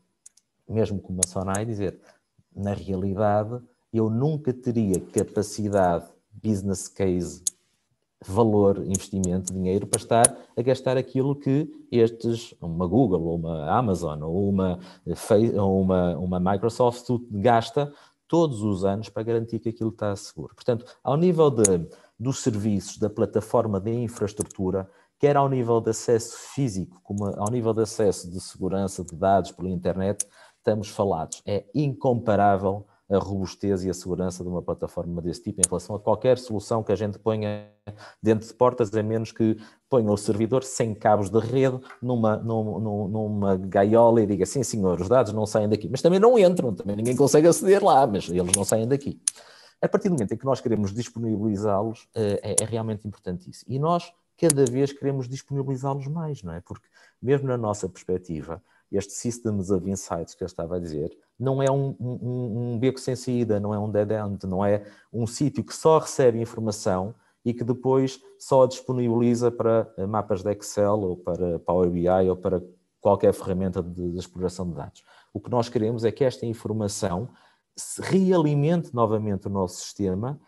[0.69, 2.01] mesmo como a Sonai, dizer,
[2.55, 3.61] na realidade,
[3.93, 7.43] eu nunca teria capacidade, business case
[8.27, 14.23] valor, investimento, dinheiro para estar a gastar aquilo que estes, uma Google, ou uma Amazon,
[14.23, 14.79] ou uma,
[15.57, 17.93] uma, uma Microsoft gasta
[18.27, 20.55] todos os anos para garantir que aquilo está seguro.
[20.55, 26.37] Portanto, ao nível de, dos serviços, da plataforma de infraestrutura, quer ao nível de acesso
[26.55, 30.27] físico, como ao nível de acesso de segurança de dados pela internet,
[30.59, 31.43] estamos falados.
[31.47, 35.99] É incomparável a robustez e a segurança de uma plataforma desse tipo em relação a
[35.99, 37.67] qualquer solução que a gente ponha
[38.23, 39.57] dentro de portas, a menos que
[39.89, 45.01] ponha o servidor sem cabos de rede numa, numa, numa gaiola e diga sim senhor,
[45.01, 48.29] os dados não saem daqui, mas também não entram, também ninguém consegue aceder lá, mas
[48.29, 49.19] eles não saem daqui.
[49.81, 53.65] A partir do momento em que nós queremos disponibilizá-los, eh, é, é realmente importante isso.
[53.69, 56.61] E nós, cada vez, queremos disponibilizá-los mais, não é?
[56.61, 56.87] Porque,
[57.23, 61.71] mesmo na nossa perspectiva, este Systems of Insights que eu estava a dizer, não é
[61.71, 65.63] um, um, um beco sem saída, não é um dead end, não é um sítio
[65.63, 71.17] que só recebe informação e que depois só a disponibiliza para mapas de Excel ou
[71.17, 72.63] para Power BI ou para
[73.01, 75.05] qualquer ferramenta de, de exploração de dados.
[75.33, 77.29] O que nós queremos é que esta informação
[77.77, 80.41] se realimente novamente o nosso sistema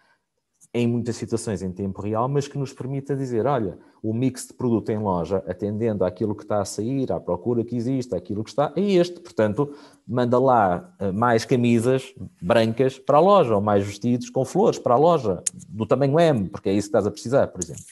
[0.72, 4.54] em muitas situações em tempo real, mas que nos permita dizer, olha, o mix de
[4.54, 8.50] produto em loja, atendendo àquilo que está a sair, à procura que existe, àquilo que
[8.50, 9.18] está, é este.
[9.20, 9.74] Portanto,
[10.06, 14.94] manda lá eh, mais camisas brancas para a loja, ou mais vestidos com flores para
[14.94, 17.82] a loja, do tamanho M, porque é isso que estás a precisar, por exemplo.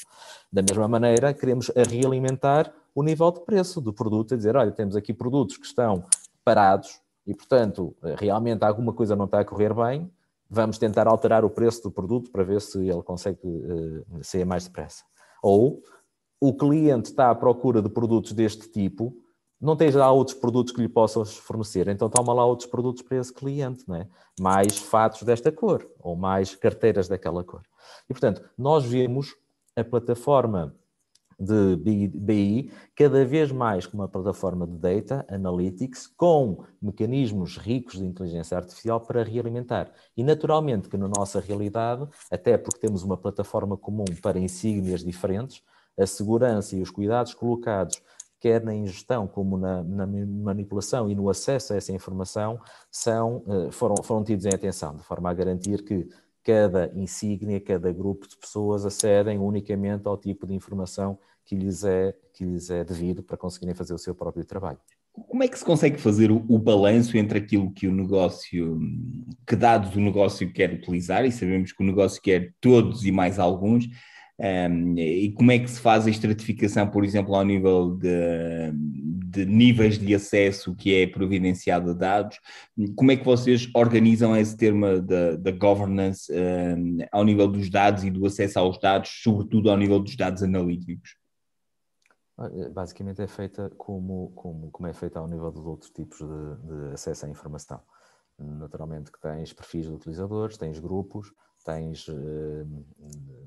[0.51, 4.95] Da mesma maneira, queremos realimentar o nível de preço do produto, a dizer, olha, temos
[4.95, 6.05] aqui produtos que estão
[6.45, 10.11] parados e, portanto, realmente alguma coisa não está a correr bem,
[10.49, 14.65] vamos tentar alterar o preço do produto para ver se ele consegue uh, sair mais
[14.65, 15.05] depressa.
[15.43, 15.83] Ou
[16.41, 19.15] o cliente está à procura de produtos deste tipo,
[19.61, 23.19] não tens lá outros produtos que lhe possas fornecer, então toma lá outros produtos para
[23.19, 24.09] esse cliente, não é?
[24.39, 27.63] mais fatos desta cor, ou mais carteiras daquela cor.
[28.09, 29.35] E, portanto, nós vemos
[29.75, 30.75] a plataforma
[31.39, 38.05] de BI, cada vez mais com uma plataforma de data analytics com mecanismos ricos de
[38.05, 39.93] inteligência artificial para realimentar.
[40.17, 45.63] E naturalmente que na nossa realidade, até porque temos uma plataforma comum para insígnias diferentes,
[45.97, 48.01] a segurança e os cuidados colocados
[48.41, 53.71] quer na ingestão como na, na, manipulação e no acesso a essa informação, são, eh,
[53.73, 56.09] foram, foram tidos em atenção, de forma a garantir que
[56.49, 62.15] cada insígnia, cada grupo de pessoas acedem unicamente ao tipo de informação que lhes é,
[62.33, 64.79] que lhes é devido para conseguirem fazer o seu próprio trabalho.
[65.13, 68.81] Como é que se consegue fazer o, o balanço entre aquilo que o negócio,
[69.47, 73.39] que dados o negócio quer utilizar, e sabemos que o negócio quer todos e mais
[73.39, 73.87] alguns,
[74.41, 78.73] um, e como é que se faz a estratificação, por exemplo, ao nível de,
[79.29, 82.39] de, níveis de acesso que é providenciado a dados?
[82.97, 88.11] Como é que vocês organizam esse termo da governance um, ao nível dos dados e
[88.11, 91.17] do acesso aos dados, sobretudo ao nível dos dados analíticos?
[92.39, 96.87] Eh, basicamente é feita como, como, como é feita ao nível dos outros tipos de,
[96.87, 97.81] de acesso à informação.
[98.39, 101.33] Naturalmente que tens perfis de utilizadores, tens grupos,
[101.65, 102.15] tens uh,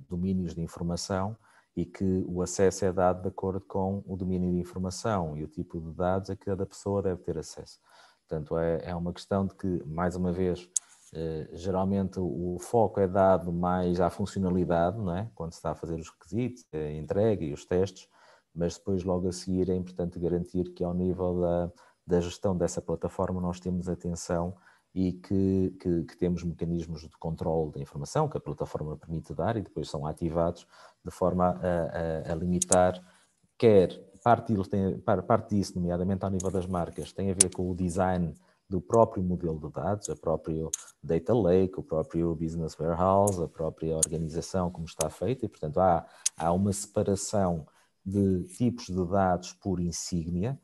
[0.09, 1.37] domínios de informação
[1.75, 5.47] e que o acesso é dado de acordo com o domínio de informação e o
[5.47, 7.79] tipo de dados a que cada pessoa deve ter acesso.
[8.27, 10.69] Portanto, é, é uma questão de que, mais uma vez,
[11.13, 15.29] eh, geralmente o foco é dado mais à funcionalidade, não é?
[15.35, 18.07] quando se está a fazer os requisitos, a entrega e os testes,
[18.53, 21.71] mas depois, logo a seguir, é importante garantir que, ao nível da,
[22.05, 24.55] da gestão dessa plataforma, nós temos atenção
[24.93, 29.55] e que, que, que, temos mecanismos de controle da informação que a plataforma permite dar
[29.55, 30.67] e depois são ativados
[31.03, 33.01] de forma a, a, a limitar,
[33.57, 34.53] quer parte,
[35.25, 38.35] parte disso, nomeadamente ao nível das marcas, tem a ver com o design
[38.69, 40.71] do próprio modelo de dados, a próprio
[41.03, 46.05] data lake, o próprio business warehouse, a própria organização como está feita e, portanto, há,
[46.37, 47.67] há uma separação
[48.05, 50.57] de tipos de dados por insígnia,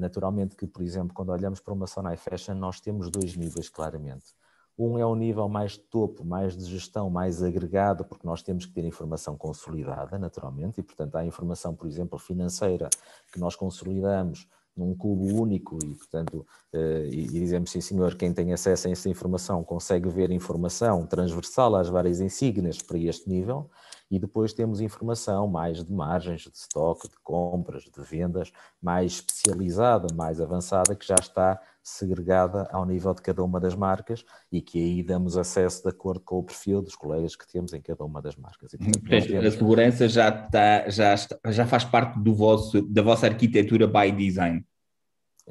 [0.00, 4.34] Naturalmente que, por exemplo, quando olhamos para uma Sonai Fashion, nós temos dois níveis claramente.
[4.78, 8.72] Um é o nível mais topo, mais de gestão, mais agregado, porque nós temos que
[8.72, 12.90] ter informação consolidada, naturalmente, e portanto há informação, por exemplo, financeira,
[13.32, 18.52] que nós consolidamos num cubo único e, portanto, eh, e dizemos, sim senhor, quem tem
[18.52, 23.70] acesso a essa informação consegue ver informação transversal às várias insígnias para este nível,
[24.10, 30.06] e depois temos informação mais de margens, de estoque, de compras, de vendas, mais especializada,
[30.14, 34.78] mais avançada, que já está segregada ao nível de cada uma das marcas e que
[34.78, 38.20] aí damos acesso de acordo com o perfil dos colegas que temos em cada uma
[38.20, 38.72] das marcas.
[38.72, 39.46] E, portanto, temos...
[39.46, 44.10] A segurança já, está, já, está, já faz parte do vosso, da vossa arquitetura by
[44.10, 44.64] design.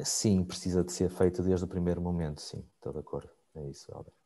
[0.03, 3.29] Sim, precisa de ser feito desde o primeiro momento, sim, estou de acordo.
[3.55, 4.24] É isso, Alberto.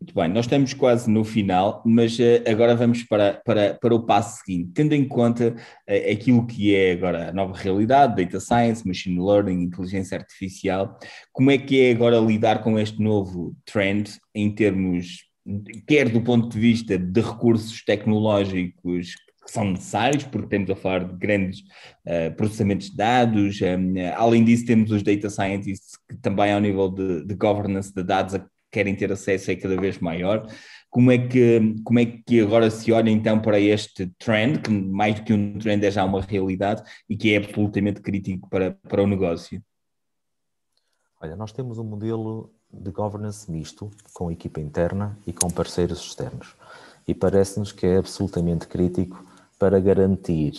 [0.00, 4.06] Muito bem, nós estamos quase no final, mas uh, agora vamos para, para, para o
[4.06, 8.86] passo seguinte, tendo em conta uh, aquilo que é agora a nova realidade, data science,
[8.86, 10.98] machine learning, inteligência artificial,
[11.30, 15.26] como é que é agora lidar com este novo trend em termos,
[15.86, 21.04] quer do ponto de vista de recursos tecnológicos que são necessários, porque temos a falar
[21.04, 21.60] de grandes
[22.06, 26.88] uh, processamentos de dados, um, além disso temos os data scientists que também ao nível
[26.88, 28.34] de, de governance de dados
[28.70, 30.46] querem ter acesso é cada vez maior.
[30.88, 35.14] Como é, que, como é que agora se olha então para este trend, que mais
[35.14, 39.02] do que um trend é já uma realidade e que é absolutamente crítico para, para
[39.02, 39.62] o negócio?
[41.20, 46.54] Olha, nós temos um modelo de governance misto, com equipa interna e com parceiros externos.
[47.06, 49.24] E parece-nos que é absolutamente crítico
[49.58, 50.54] para garantir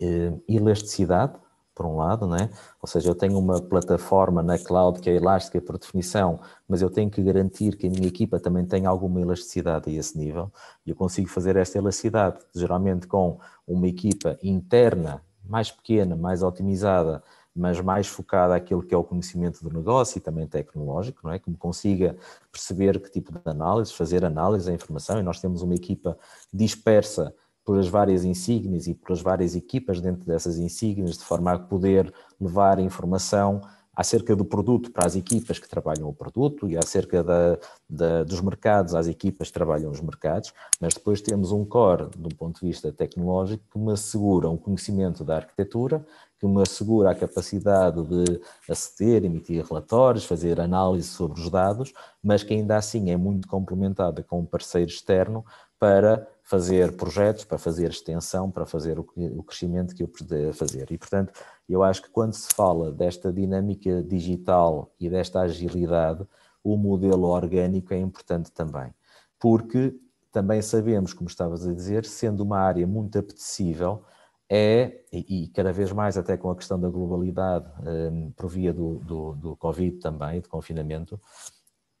[0.00, 1.34] eh, elasticidade
[1.80, 2.50] por um lado, né?
[2.78, 6.38] ou seja, eu tenho uma plataforma na cloud que é elástica por definição,
[6.68, 10.18] mas eu tenho que garantir que a minha equipa também tenha alguma elasticidade a esse
[10.18, 10.52] nível,
[10.84, 17.22] e eu consigo fazer esta elasticidade, geralmente com uma equipa interna mais pequena, mais otimizada,
[17.56, 21.38] mas mais focada àquilo que é o conhecimento do negócio e também tecnológico, não é?
[21.38, 22.14] Que me consiga
[22.52, 26.18] perceber que tipo de análise, fazer análise da informação, e nós temos uma equipa
[26.52, 32.12] dispersa pelas várias insígnias e pelas várias equipas dentro dessas insígnias, de forma a poder
[32.40, 33.60] levar informação
[34.00, 38.40] acerca do produto para as equipas que trabalham o produto e acerca da, da, dos
[38.40, 38.94] mercados.
[38.94, 42.90] Às equipas que trabalham os mercados, mas depois temos um core, do ponto de vista
[42.90, 46.04] tecnológico, que me assegura um conhecimento da arquitetura,
[46.38, 52.42] que me assegura a capacidade de aceder, emitir relatórios, fazer análise sobre os dados, mas
[52.42, 55.44] que ainda assim é muito complementada com um parceiro externo
[55.80, 60.92] para fazer projetos, para fazer extensão, para fazer o, crescimento que eu puder fazer.
[60.92, 61.32] E, portanto,
[61.66, 66.26] eu acho que quando se fala desta dinâmica digital e desta agilidade,
[66.62, 68.92] o modelo orgânico é importante também,
[69.38, 69.98] porque
[70.30, 74.04] também sabemos, como estavas a dizer, sendo uma área muito apetecível,
[74.52, 78.72] é, e, e, cada vez mais até com a questão da globalidade um, por via
[78.72, 81.18] do, do, do Covid também, de confinamento,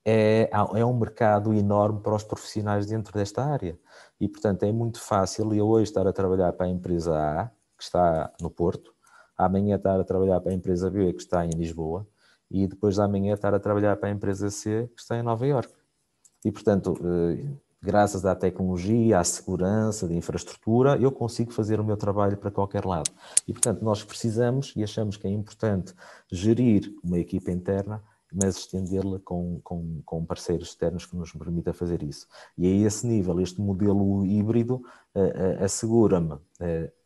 [0.04, 3.78] é, é um mercado enorme para os profissionais dentro desta área.
[4.20, 7.46] E, portanto, é muito fácil eu hoje estar a trabalhar para a empresa A,
[7.76, 8.92] que está no Porto,
[9.36, 12.06] amanhã estar a trabalhar para a empresa B, que está em Lisboa,
[12.50, 15.46] e depois de amanhã estar a trabalhar para a empresa C, que está em Nova
[15.46, 15.74] Iorque.
[16.44, 17.46] E, portanto, eh,
[17.82, 22.84] graças à tecnologia, à segurança, de infraestrutura, eu consigo fazer o meu trabalho para qualquer
[22.84, 23.10] lado.
[23.46, 25.94] E, portanto, nós precisamos e achamos que é importante
[26.30, 28.02] gerir uma equipa interna,
[28.32, 32.26] mas estendê-la com, com, com, parceiros externos que nos permita fazer isso.
[32.56, 34.76] E a esse nível, este modelo híbrido
[35.14, 36.40] uh, uh, assegura-me uh,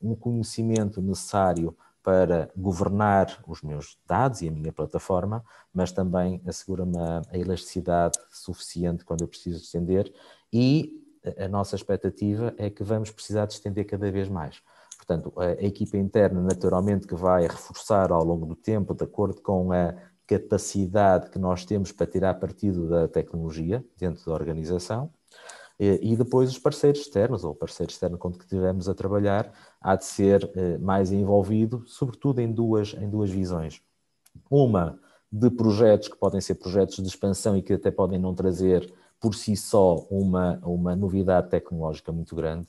[0.02, 6.98] um conhecimento necessário para governar os meus dados e a minha plataforma, mas também assegura-me
[6.98, 10.12] a, a elasticidade suficiente quando eu preciso estender
[10.52, 11.00] e
[11.38, 14.60] a nossa expectativa é que vamos precisar de estender cada vez mais.
[14.96, 19.40] Portanto, a, a equipa interna, naturalmente, que vai reforçar ao longo do tempo, de acordo
[19.40, 19.94] com a
[20.26, 25.10] capacidade que nós temos para tirar partido da tecnologia dentro da organização,
[25.78, 29.96] e depois os parceiros externos, ou o parceiro externo com que estivermos a trabalhar, há
[29.96, 33.82] de ser eh, mais envolvido, sobretudo em duas, em duas visões.
[34.48, 35.00] Uma
[35.30, 38.88] de projetos que podem ser projetos de expansão e que até podem não trazer
[39.20, 42.68] por si só uma, uma novidade tecnológica muito grande.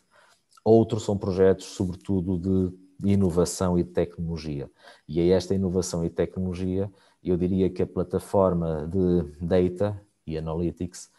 [0.63, 4.67] Outros são projetos, sobretudo, de inovação e tecnologia.
[5.07, 6.91] E a esta inovação e tecnologia,
[7.29, 11.09] eu diria que a plataforma de data e analytics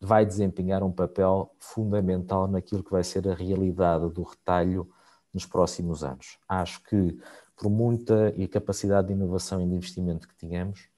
[0.00, 4.88] vai desempenhar um papel fundamental naquilo que vai ser a realidade do retalho
[5.32, 6.38] nos próximos anos.
[6.48, 7.18] Acho que,
[7.56, 10.88] por muita capacidade de inovação e de investimento que tínhamos,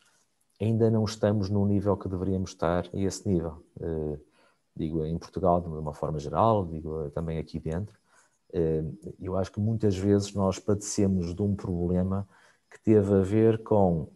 [0.61, 3.65] ainda não estamos no nível que deveríamos estar a esse nível.
[3.81, 4.19] Uh,
[4.75, 7.97] digo em Portugal de uma forma geral, digo também aqui dentro.
[8.51, 12.29] Uh, eu acho que muitas vezes nós padecemos de um problema
[12.71, 14.09] que teve a ver com.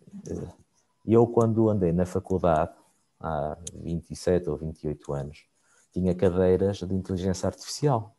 [1.06, 2.72] Eu, quando andei na faculdade,
[3.20, 5.44] há 27 ou 28 anos,
[5.92, 8.16] tinha cadeiras de inteligência artificial.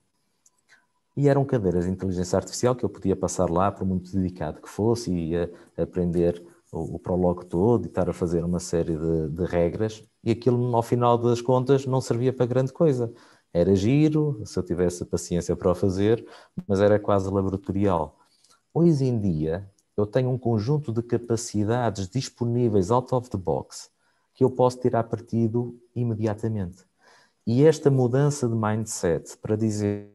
[1.15, 4.69] E eram cadeiras de inteligência artificial que eu podia passar lá, por muito dedicado que
[4.69, 9.29] fosse, e ia aprender o, o prologo todo e estar a fazer uma série de,
[9.29, 13.13] de regras, e aquilo, ao final das contas, não servia para grande coisa.
[13.53, 16.25] Era giro, se eu tivesse paciência para o fazer,
[16.67, 18.17] mas era quase laboratorial.
[18.73, 23.91] Hoje em dia, eu tenho um conjunto de capacidades disponíveis out of the box
[24.33, 26.83] que eu posso tirar partido imediatamente.
[27.45, 30.09] E esta mudança de mindset para dizer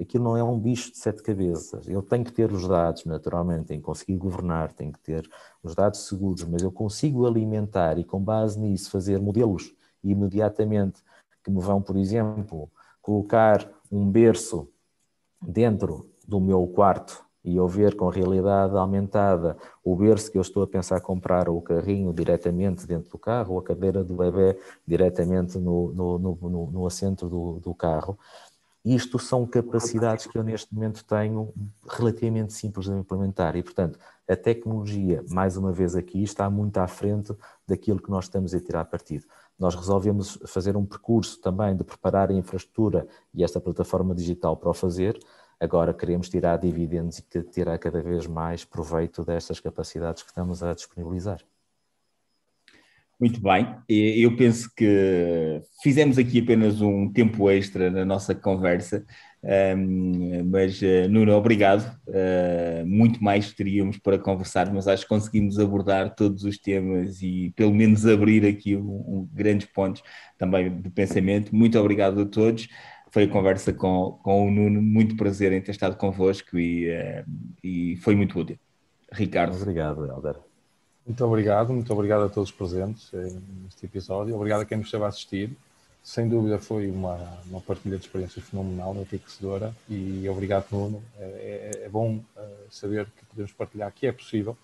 [0.00, 1.86] aquilo não é um bicho de sete cabeças.
[1.86, 5.30] Eu tenho que ter os dados, naturalmente, tenho que conseguir governar, tenho que ter
[5.62, 11.02] os dados seguros, mas eu consigo alimentar e, com base nisso, fazer modelos imediatamente
[11.42, 14.68] que me vão, por exemplo, colocar um berço
[15.40, 20.62] dentro do meu quarto e eu ver com realidade aumentada o berço que eu estou
[20.62, 24.58] a pensar comprar, ou o carrinho diretamente dentro do carro, ou a cadeira do bebê
[24.86, 28.18] diretamente no, no, no, no assento do, do carro,
[28.84, 31.50] isto são capacidades que eu neste momento tenho
[31.88, 36.86] relativamente simples de implementar e, portanto, a tecnologia, mais uma vez aqui, está muito à
[36.86, 37.34] frente
[37.66, 39.24] daquilo que nós estamos a tirar partido.
[39.58, 44.68] Nós resolvemos fazer um percurso também de preparar a infraestrutura e esta plataforma digital para
[44.68, 45.18] o fazer.
[45.64, 50.74] Agora queremos tirar dividendos e tirar cada vez mais proveito destas capacidades que estamos a
[50.74, 51.40] disponibilizar.
[53.18, 59.06] Muito bem, eu penso que fizemos aqui apenas um tempo extra na nossa conversa,
[60.44, 61.98] mas eh, Nuno, obrigado.
[62.08, 67.52] Eh, muito mais teríamos para conversar, mas acho que conseguimos abordar todos os temas e
[67.54, 70.02] pelo menos abrir aqui um, um, grandes pontos
[70.36, 71.54] também de pensamento.
[71.54, 72.68] Muito obrigado a todos.
[73.14, 77.24] Foi a conversa com, com o Nuno, muito prazer em ter estado convosco e, eh,
[77.62, 78.58] e foi muito útil.
[79.12, 79.54] Ricardo.
[79.54, 80.34] Obrigado, Helder.
[81.06, 83.12] Muito obrigado, muito obrigado a todos os presentes
[83.62, 84.34] neste episódio.
[84.34, 85.56] Obrigado a quem nos esteve a assistir.
[86.02, 91.00] Sem dúvida foi uma, uma partilha de experiências fenomenal, enriquecedora e obrigado, Nuno.
[91.16, 92.22] É, é, é bom uh,
[92.68, 94.58] saber que podemos partilhar que é possível,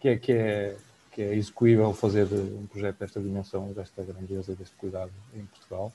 [0.00, 0.76] que é, que é,
[1.12, 5.92] que é execuível fazer um projeto desta dimensão, desta grandeza e deste cuidado em Portugal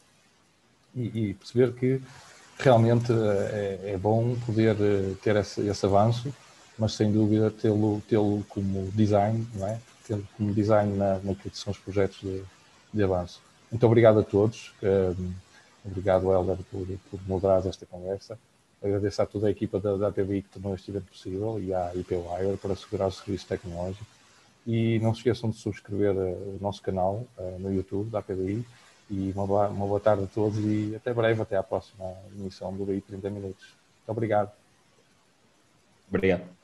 [0.96, 2.02] e, e perceber que
[2.58, 6.34] realmente eh, é, é bom poder eh, ter esse, esse avanço
[6.80, 8.16] mas sem dúvida tê-lo tê
[8.48, 9.80] como design, não é?
[10.08, 12.42] tê-lo como design na, naquilo que são os projetos de,
[12.94, 13.42] de avanço.
[13.70, 15.32] Muito obrigado a todos, um,
[15.86, 18.40] obrigado Helder por, por moderar esta conversa,
[18.82, 21.94] agradeço a toda a equipa da, da TVI que tornou este evento possível e à
[21.94, 24.06] IPWire para assegurar o serviço tecnológico
[24.66, 28.66] e não se esqueçam de subscrever uh, o nosso canal uh, no YouTube da PBI
[29.10, 32.76] e uma boa, uma boa tarde a todos e até breve, até à próxima emissão
[32.76, 33.66] do BI 30 Minutos.
[33.66, 34.52] Muito obrigado.
[36.08, 36.59] Obrigado.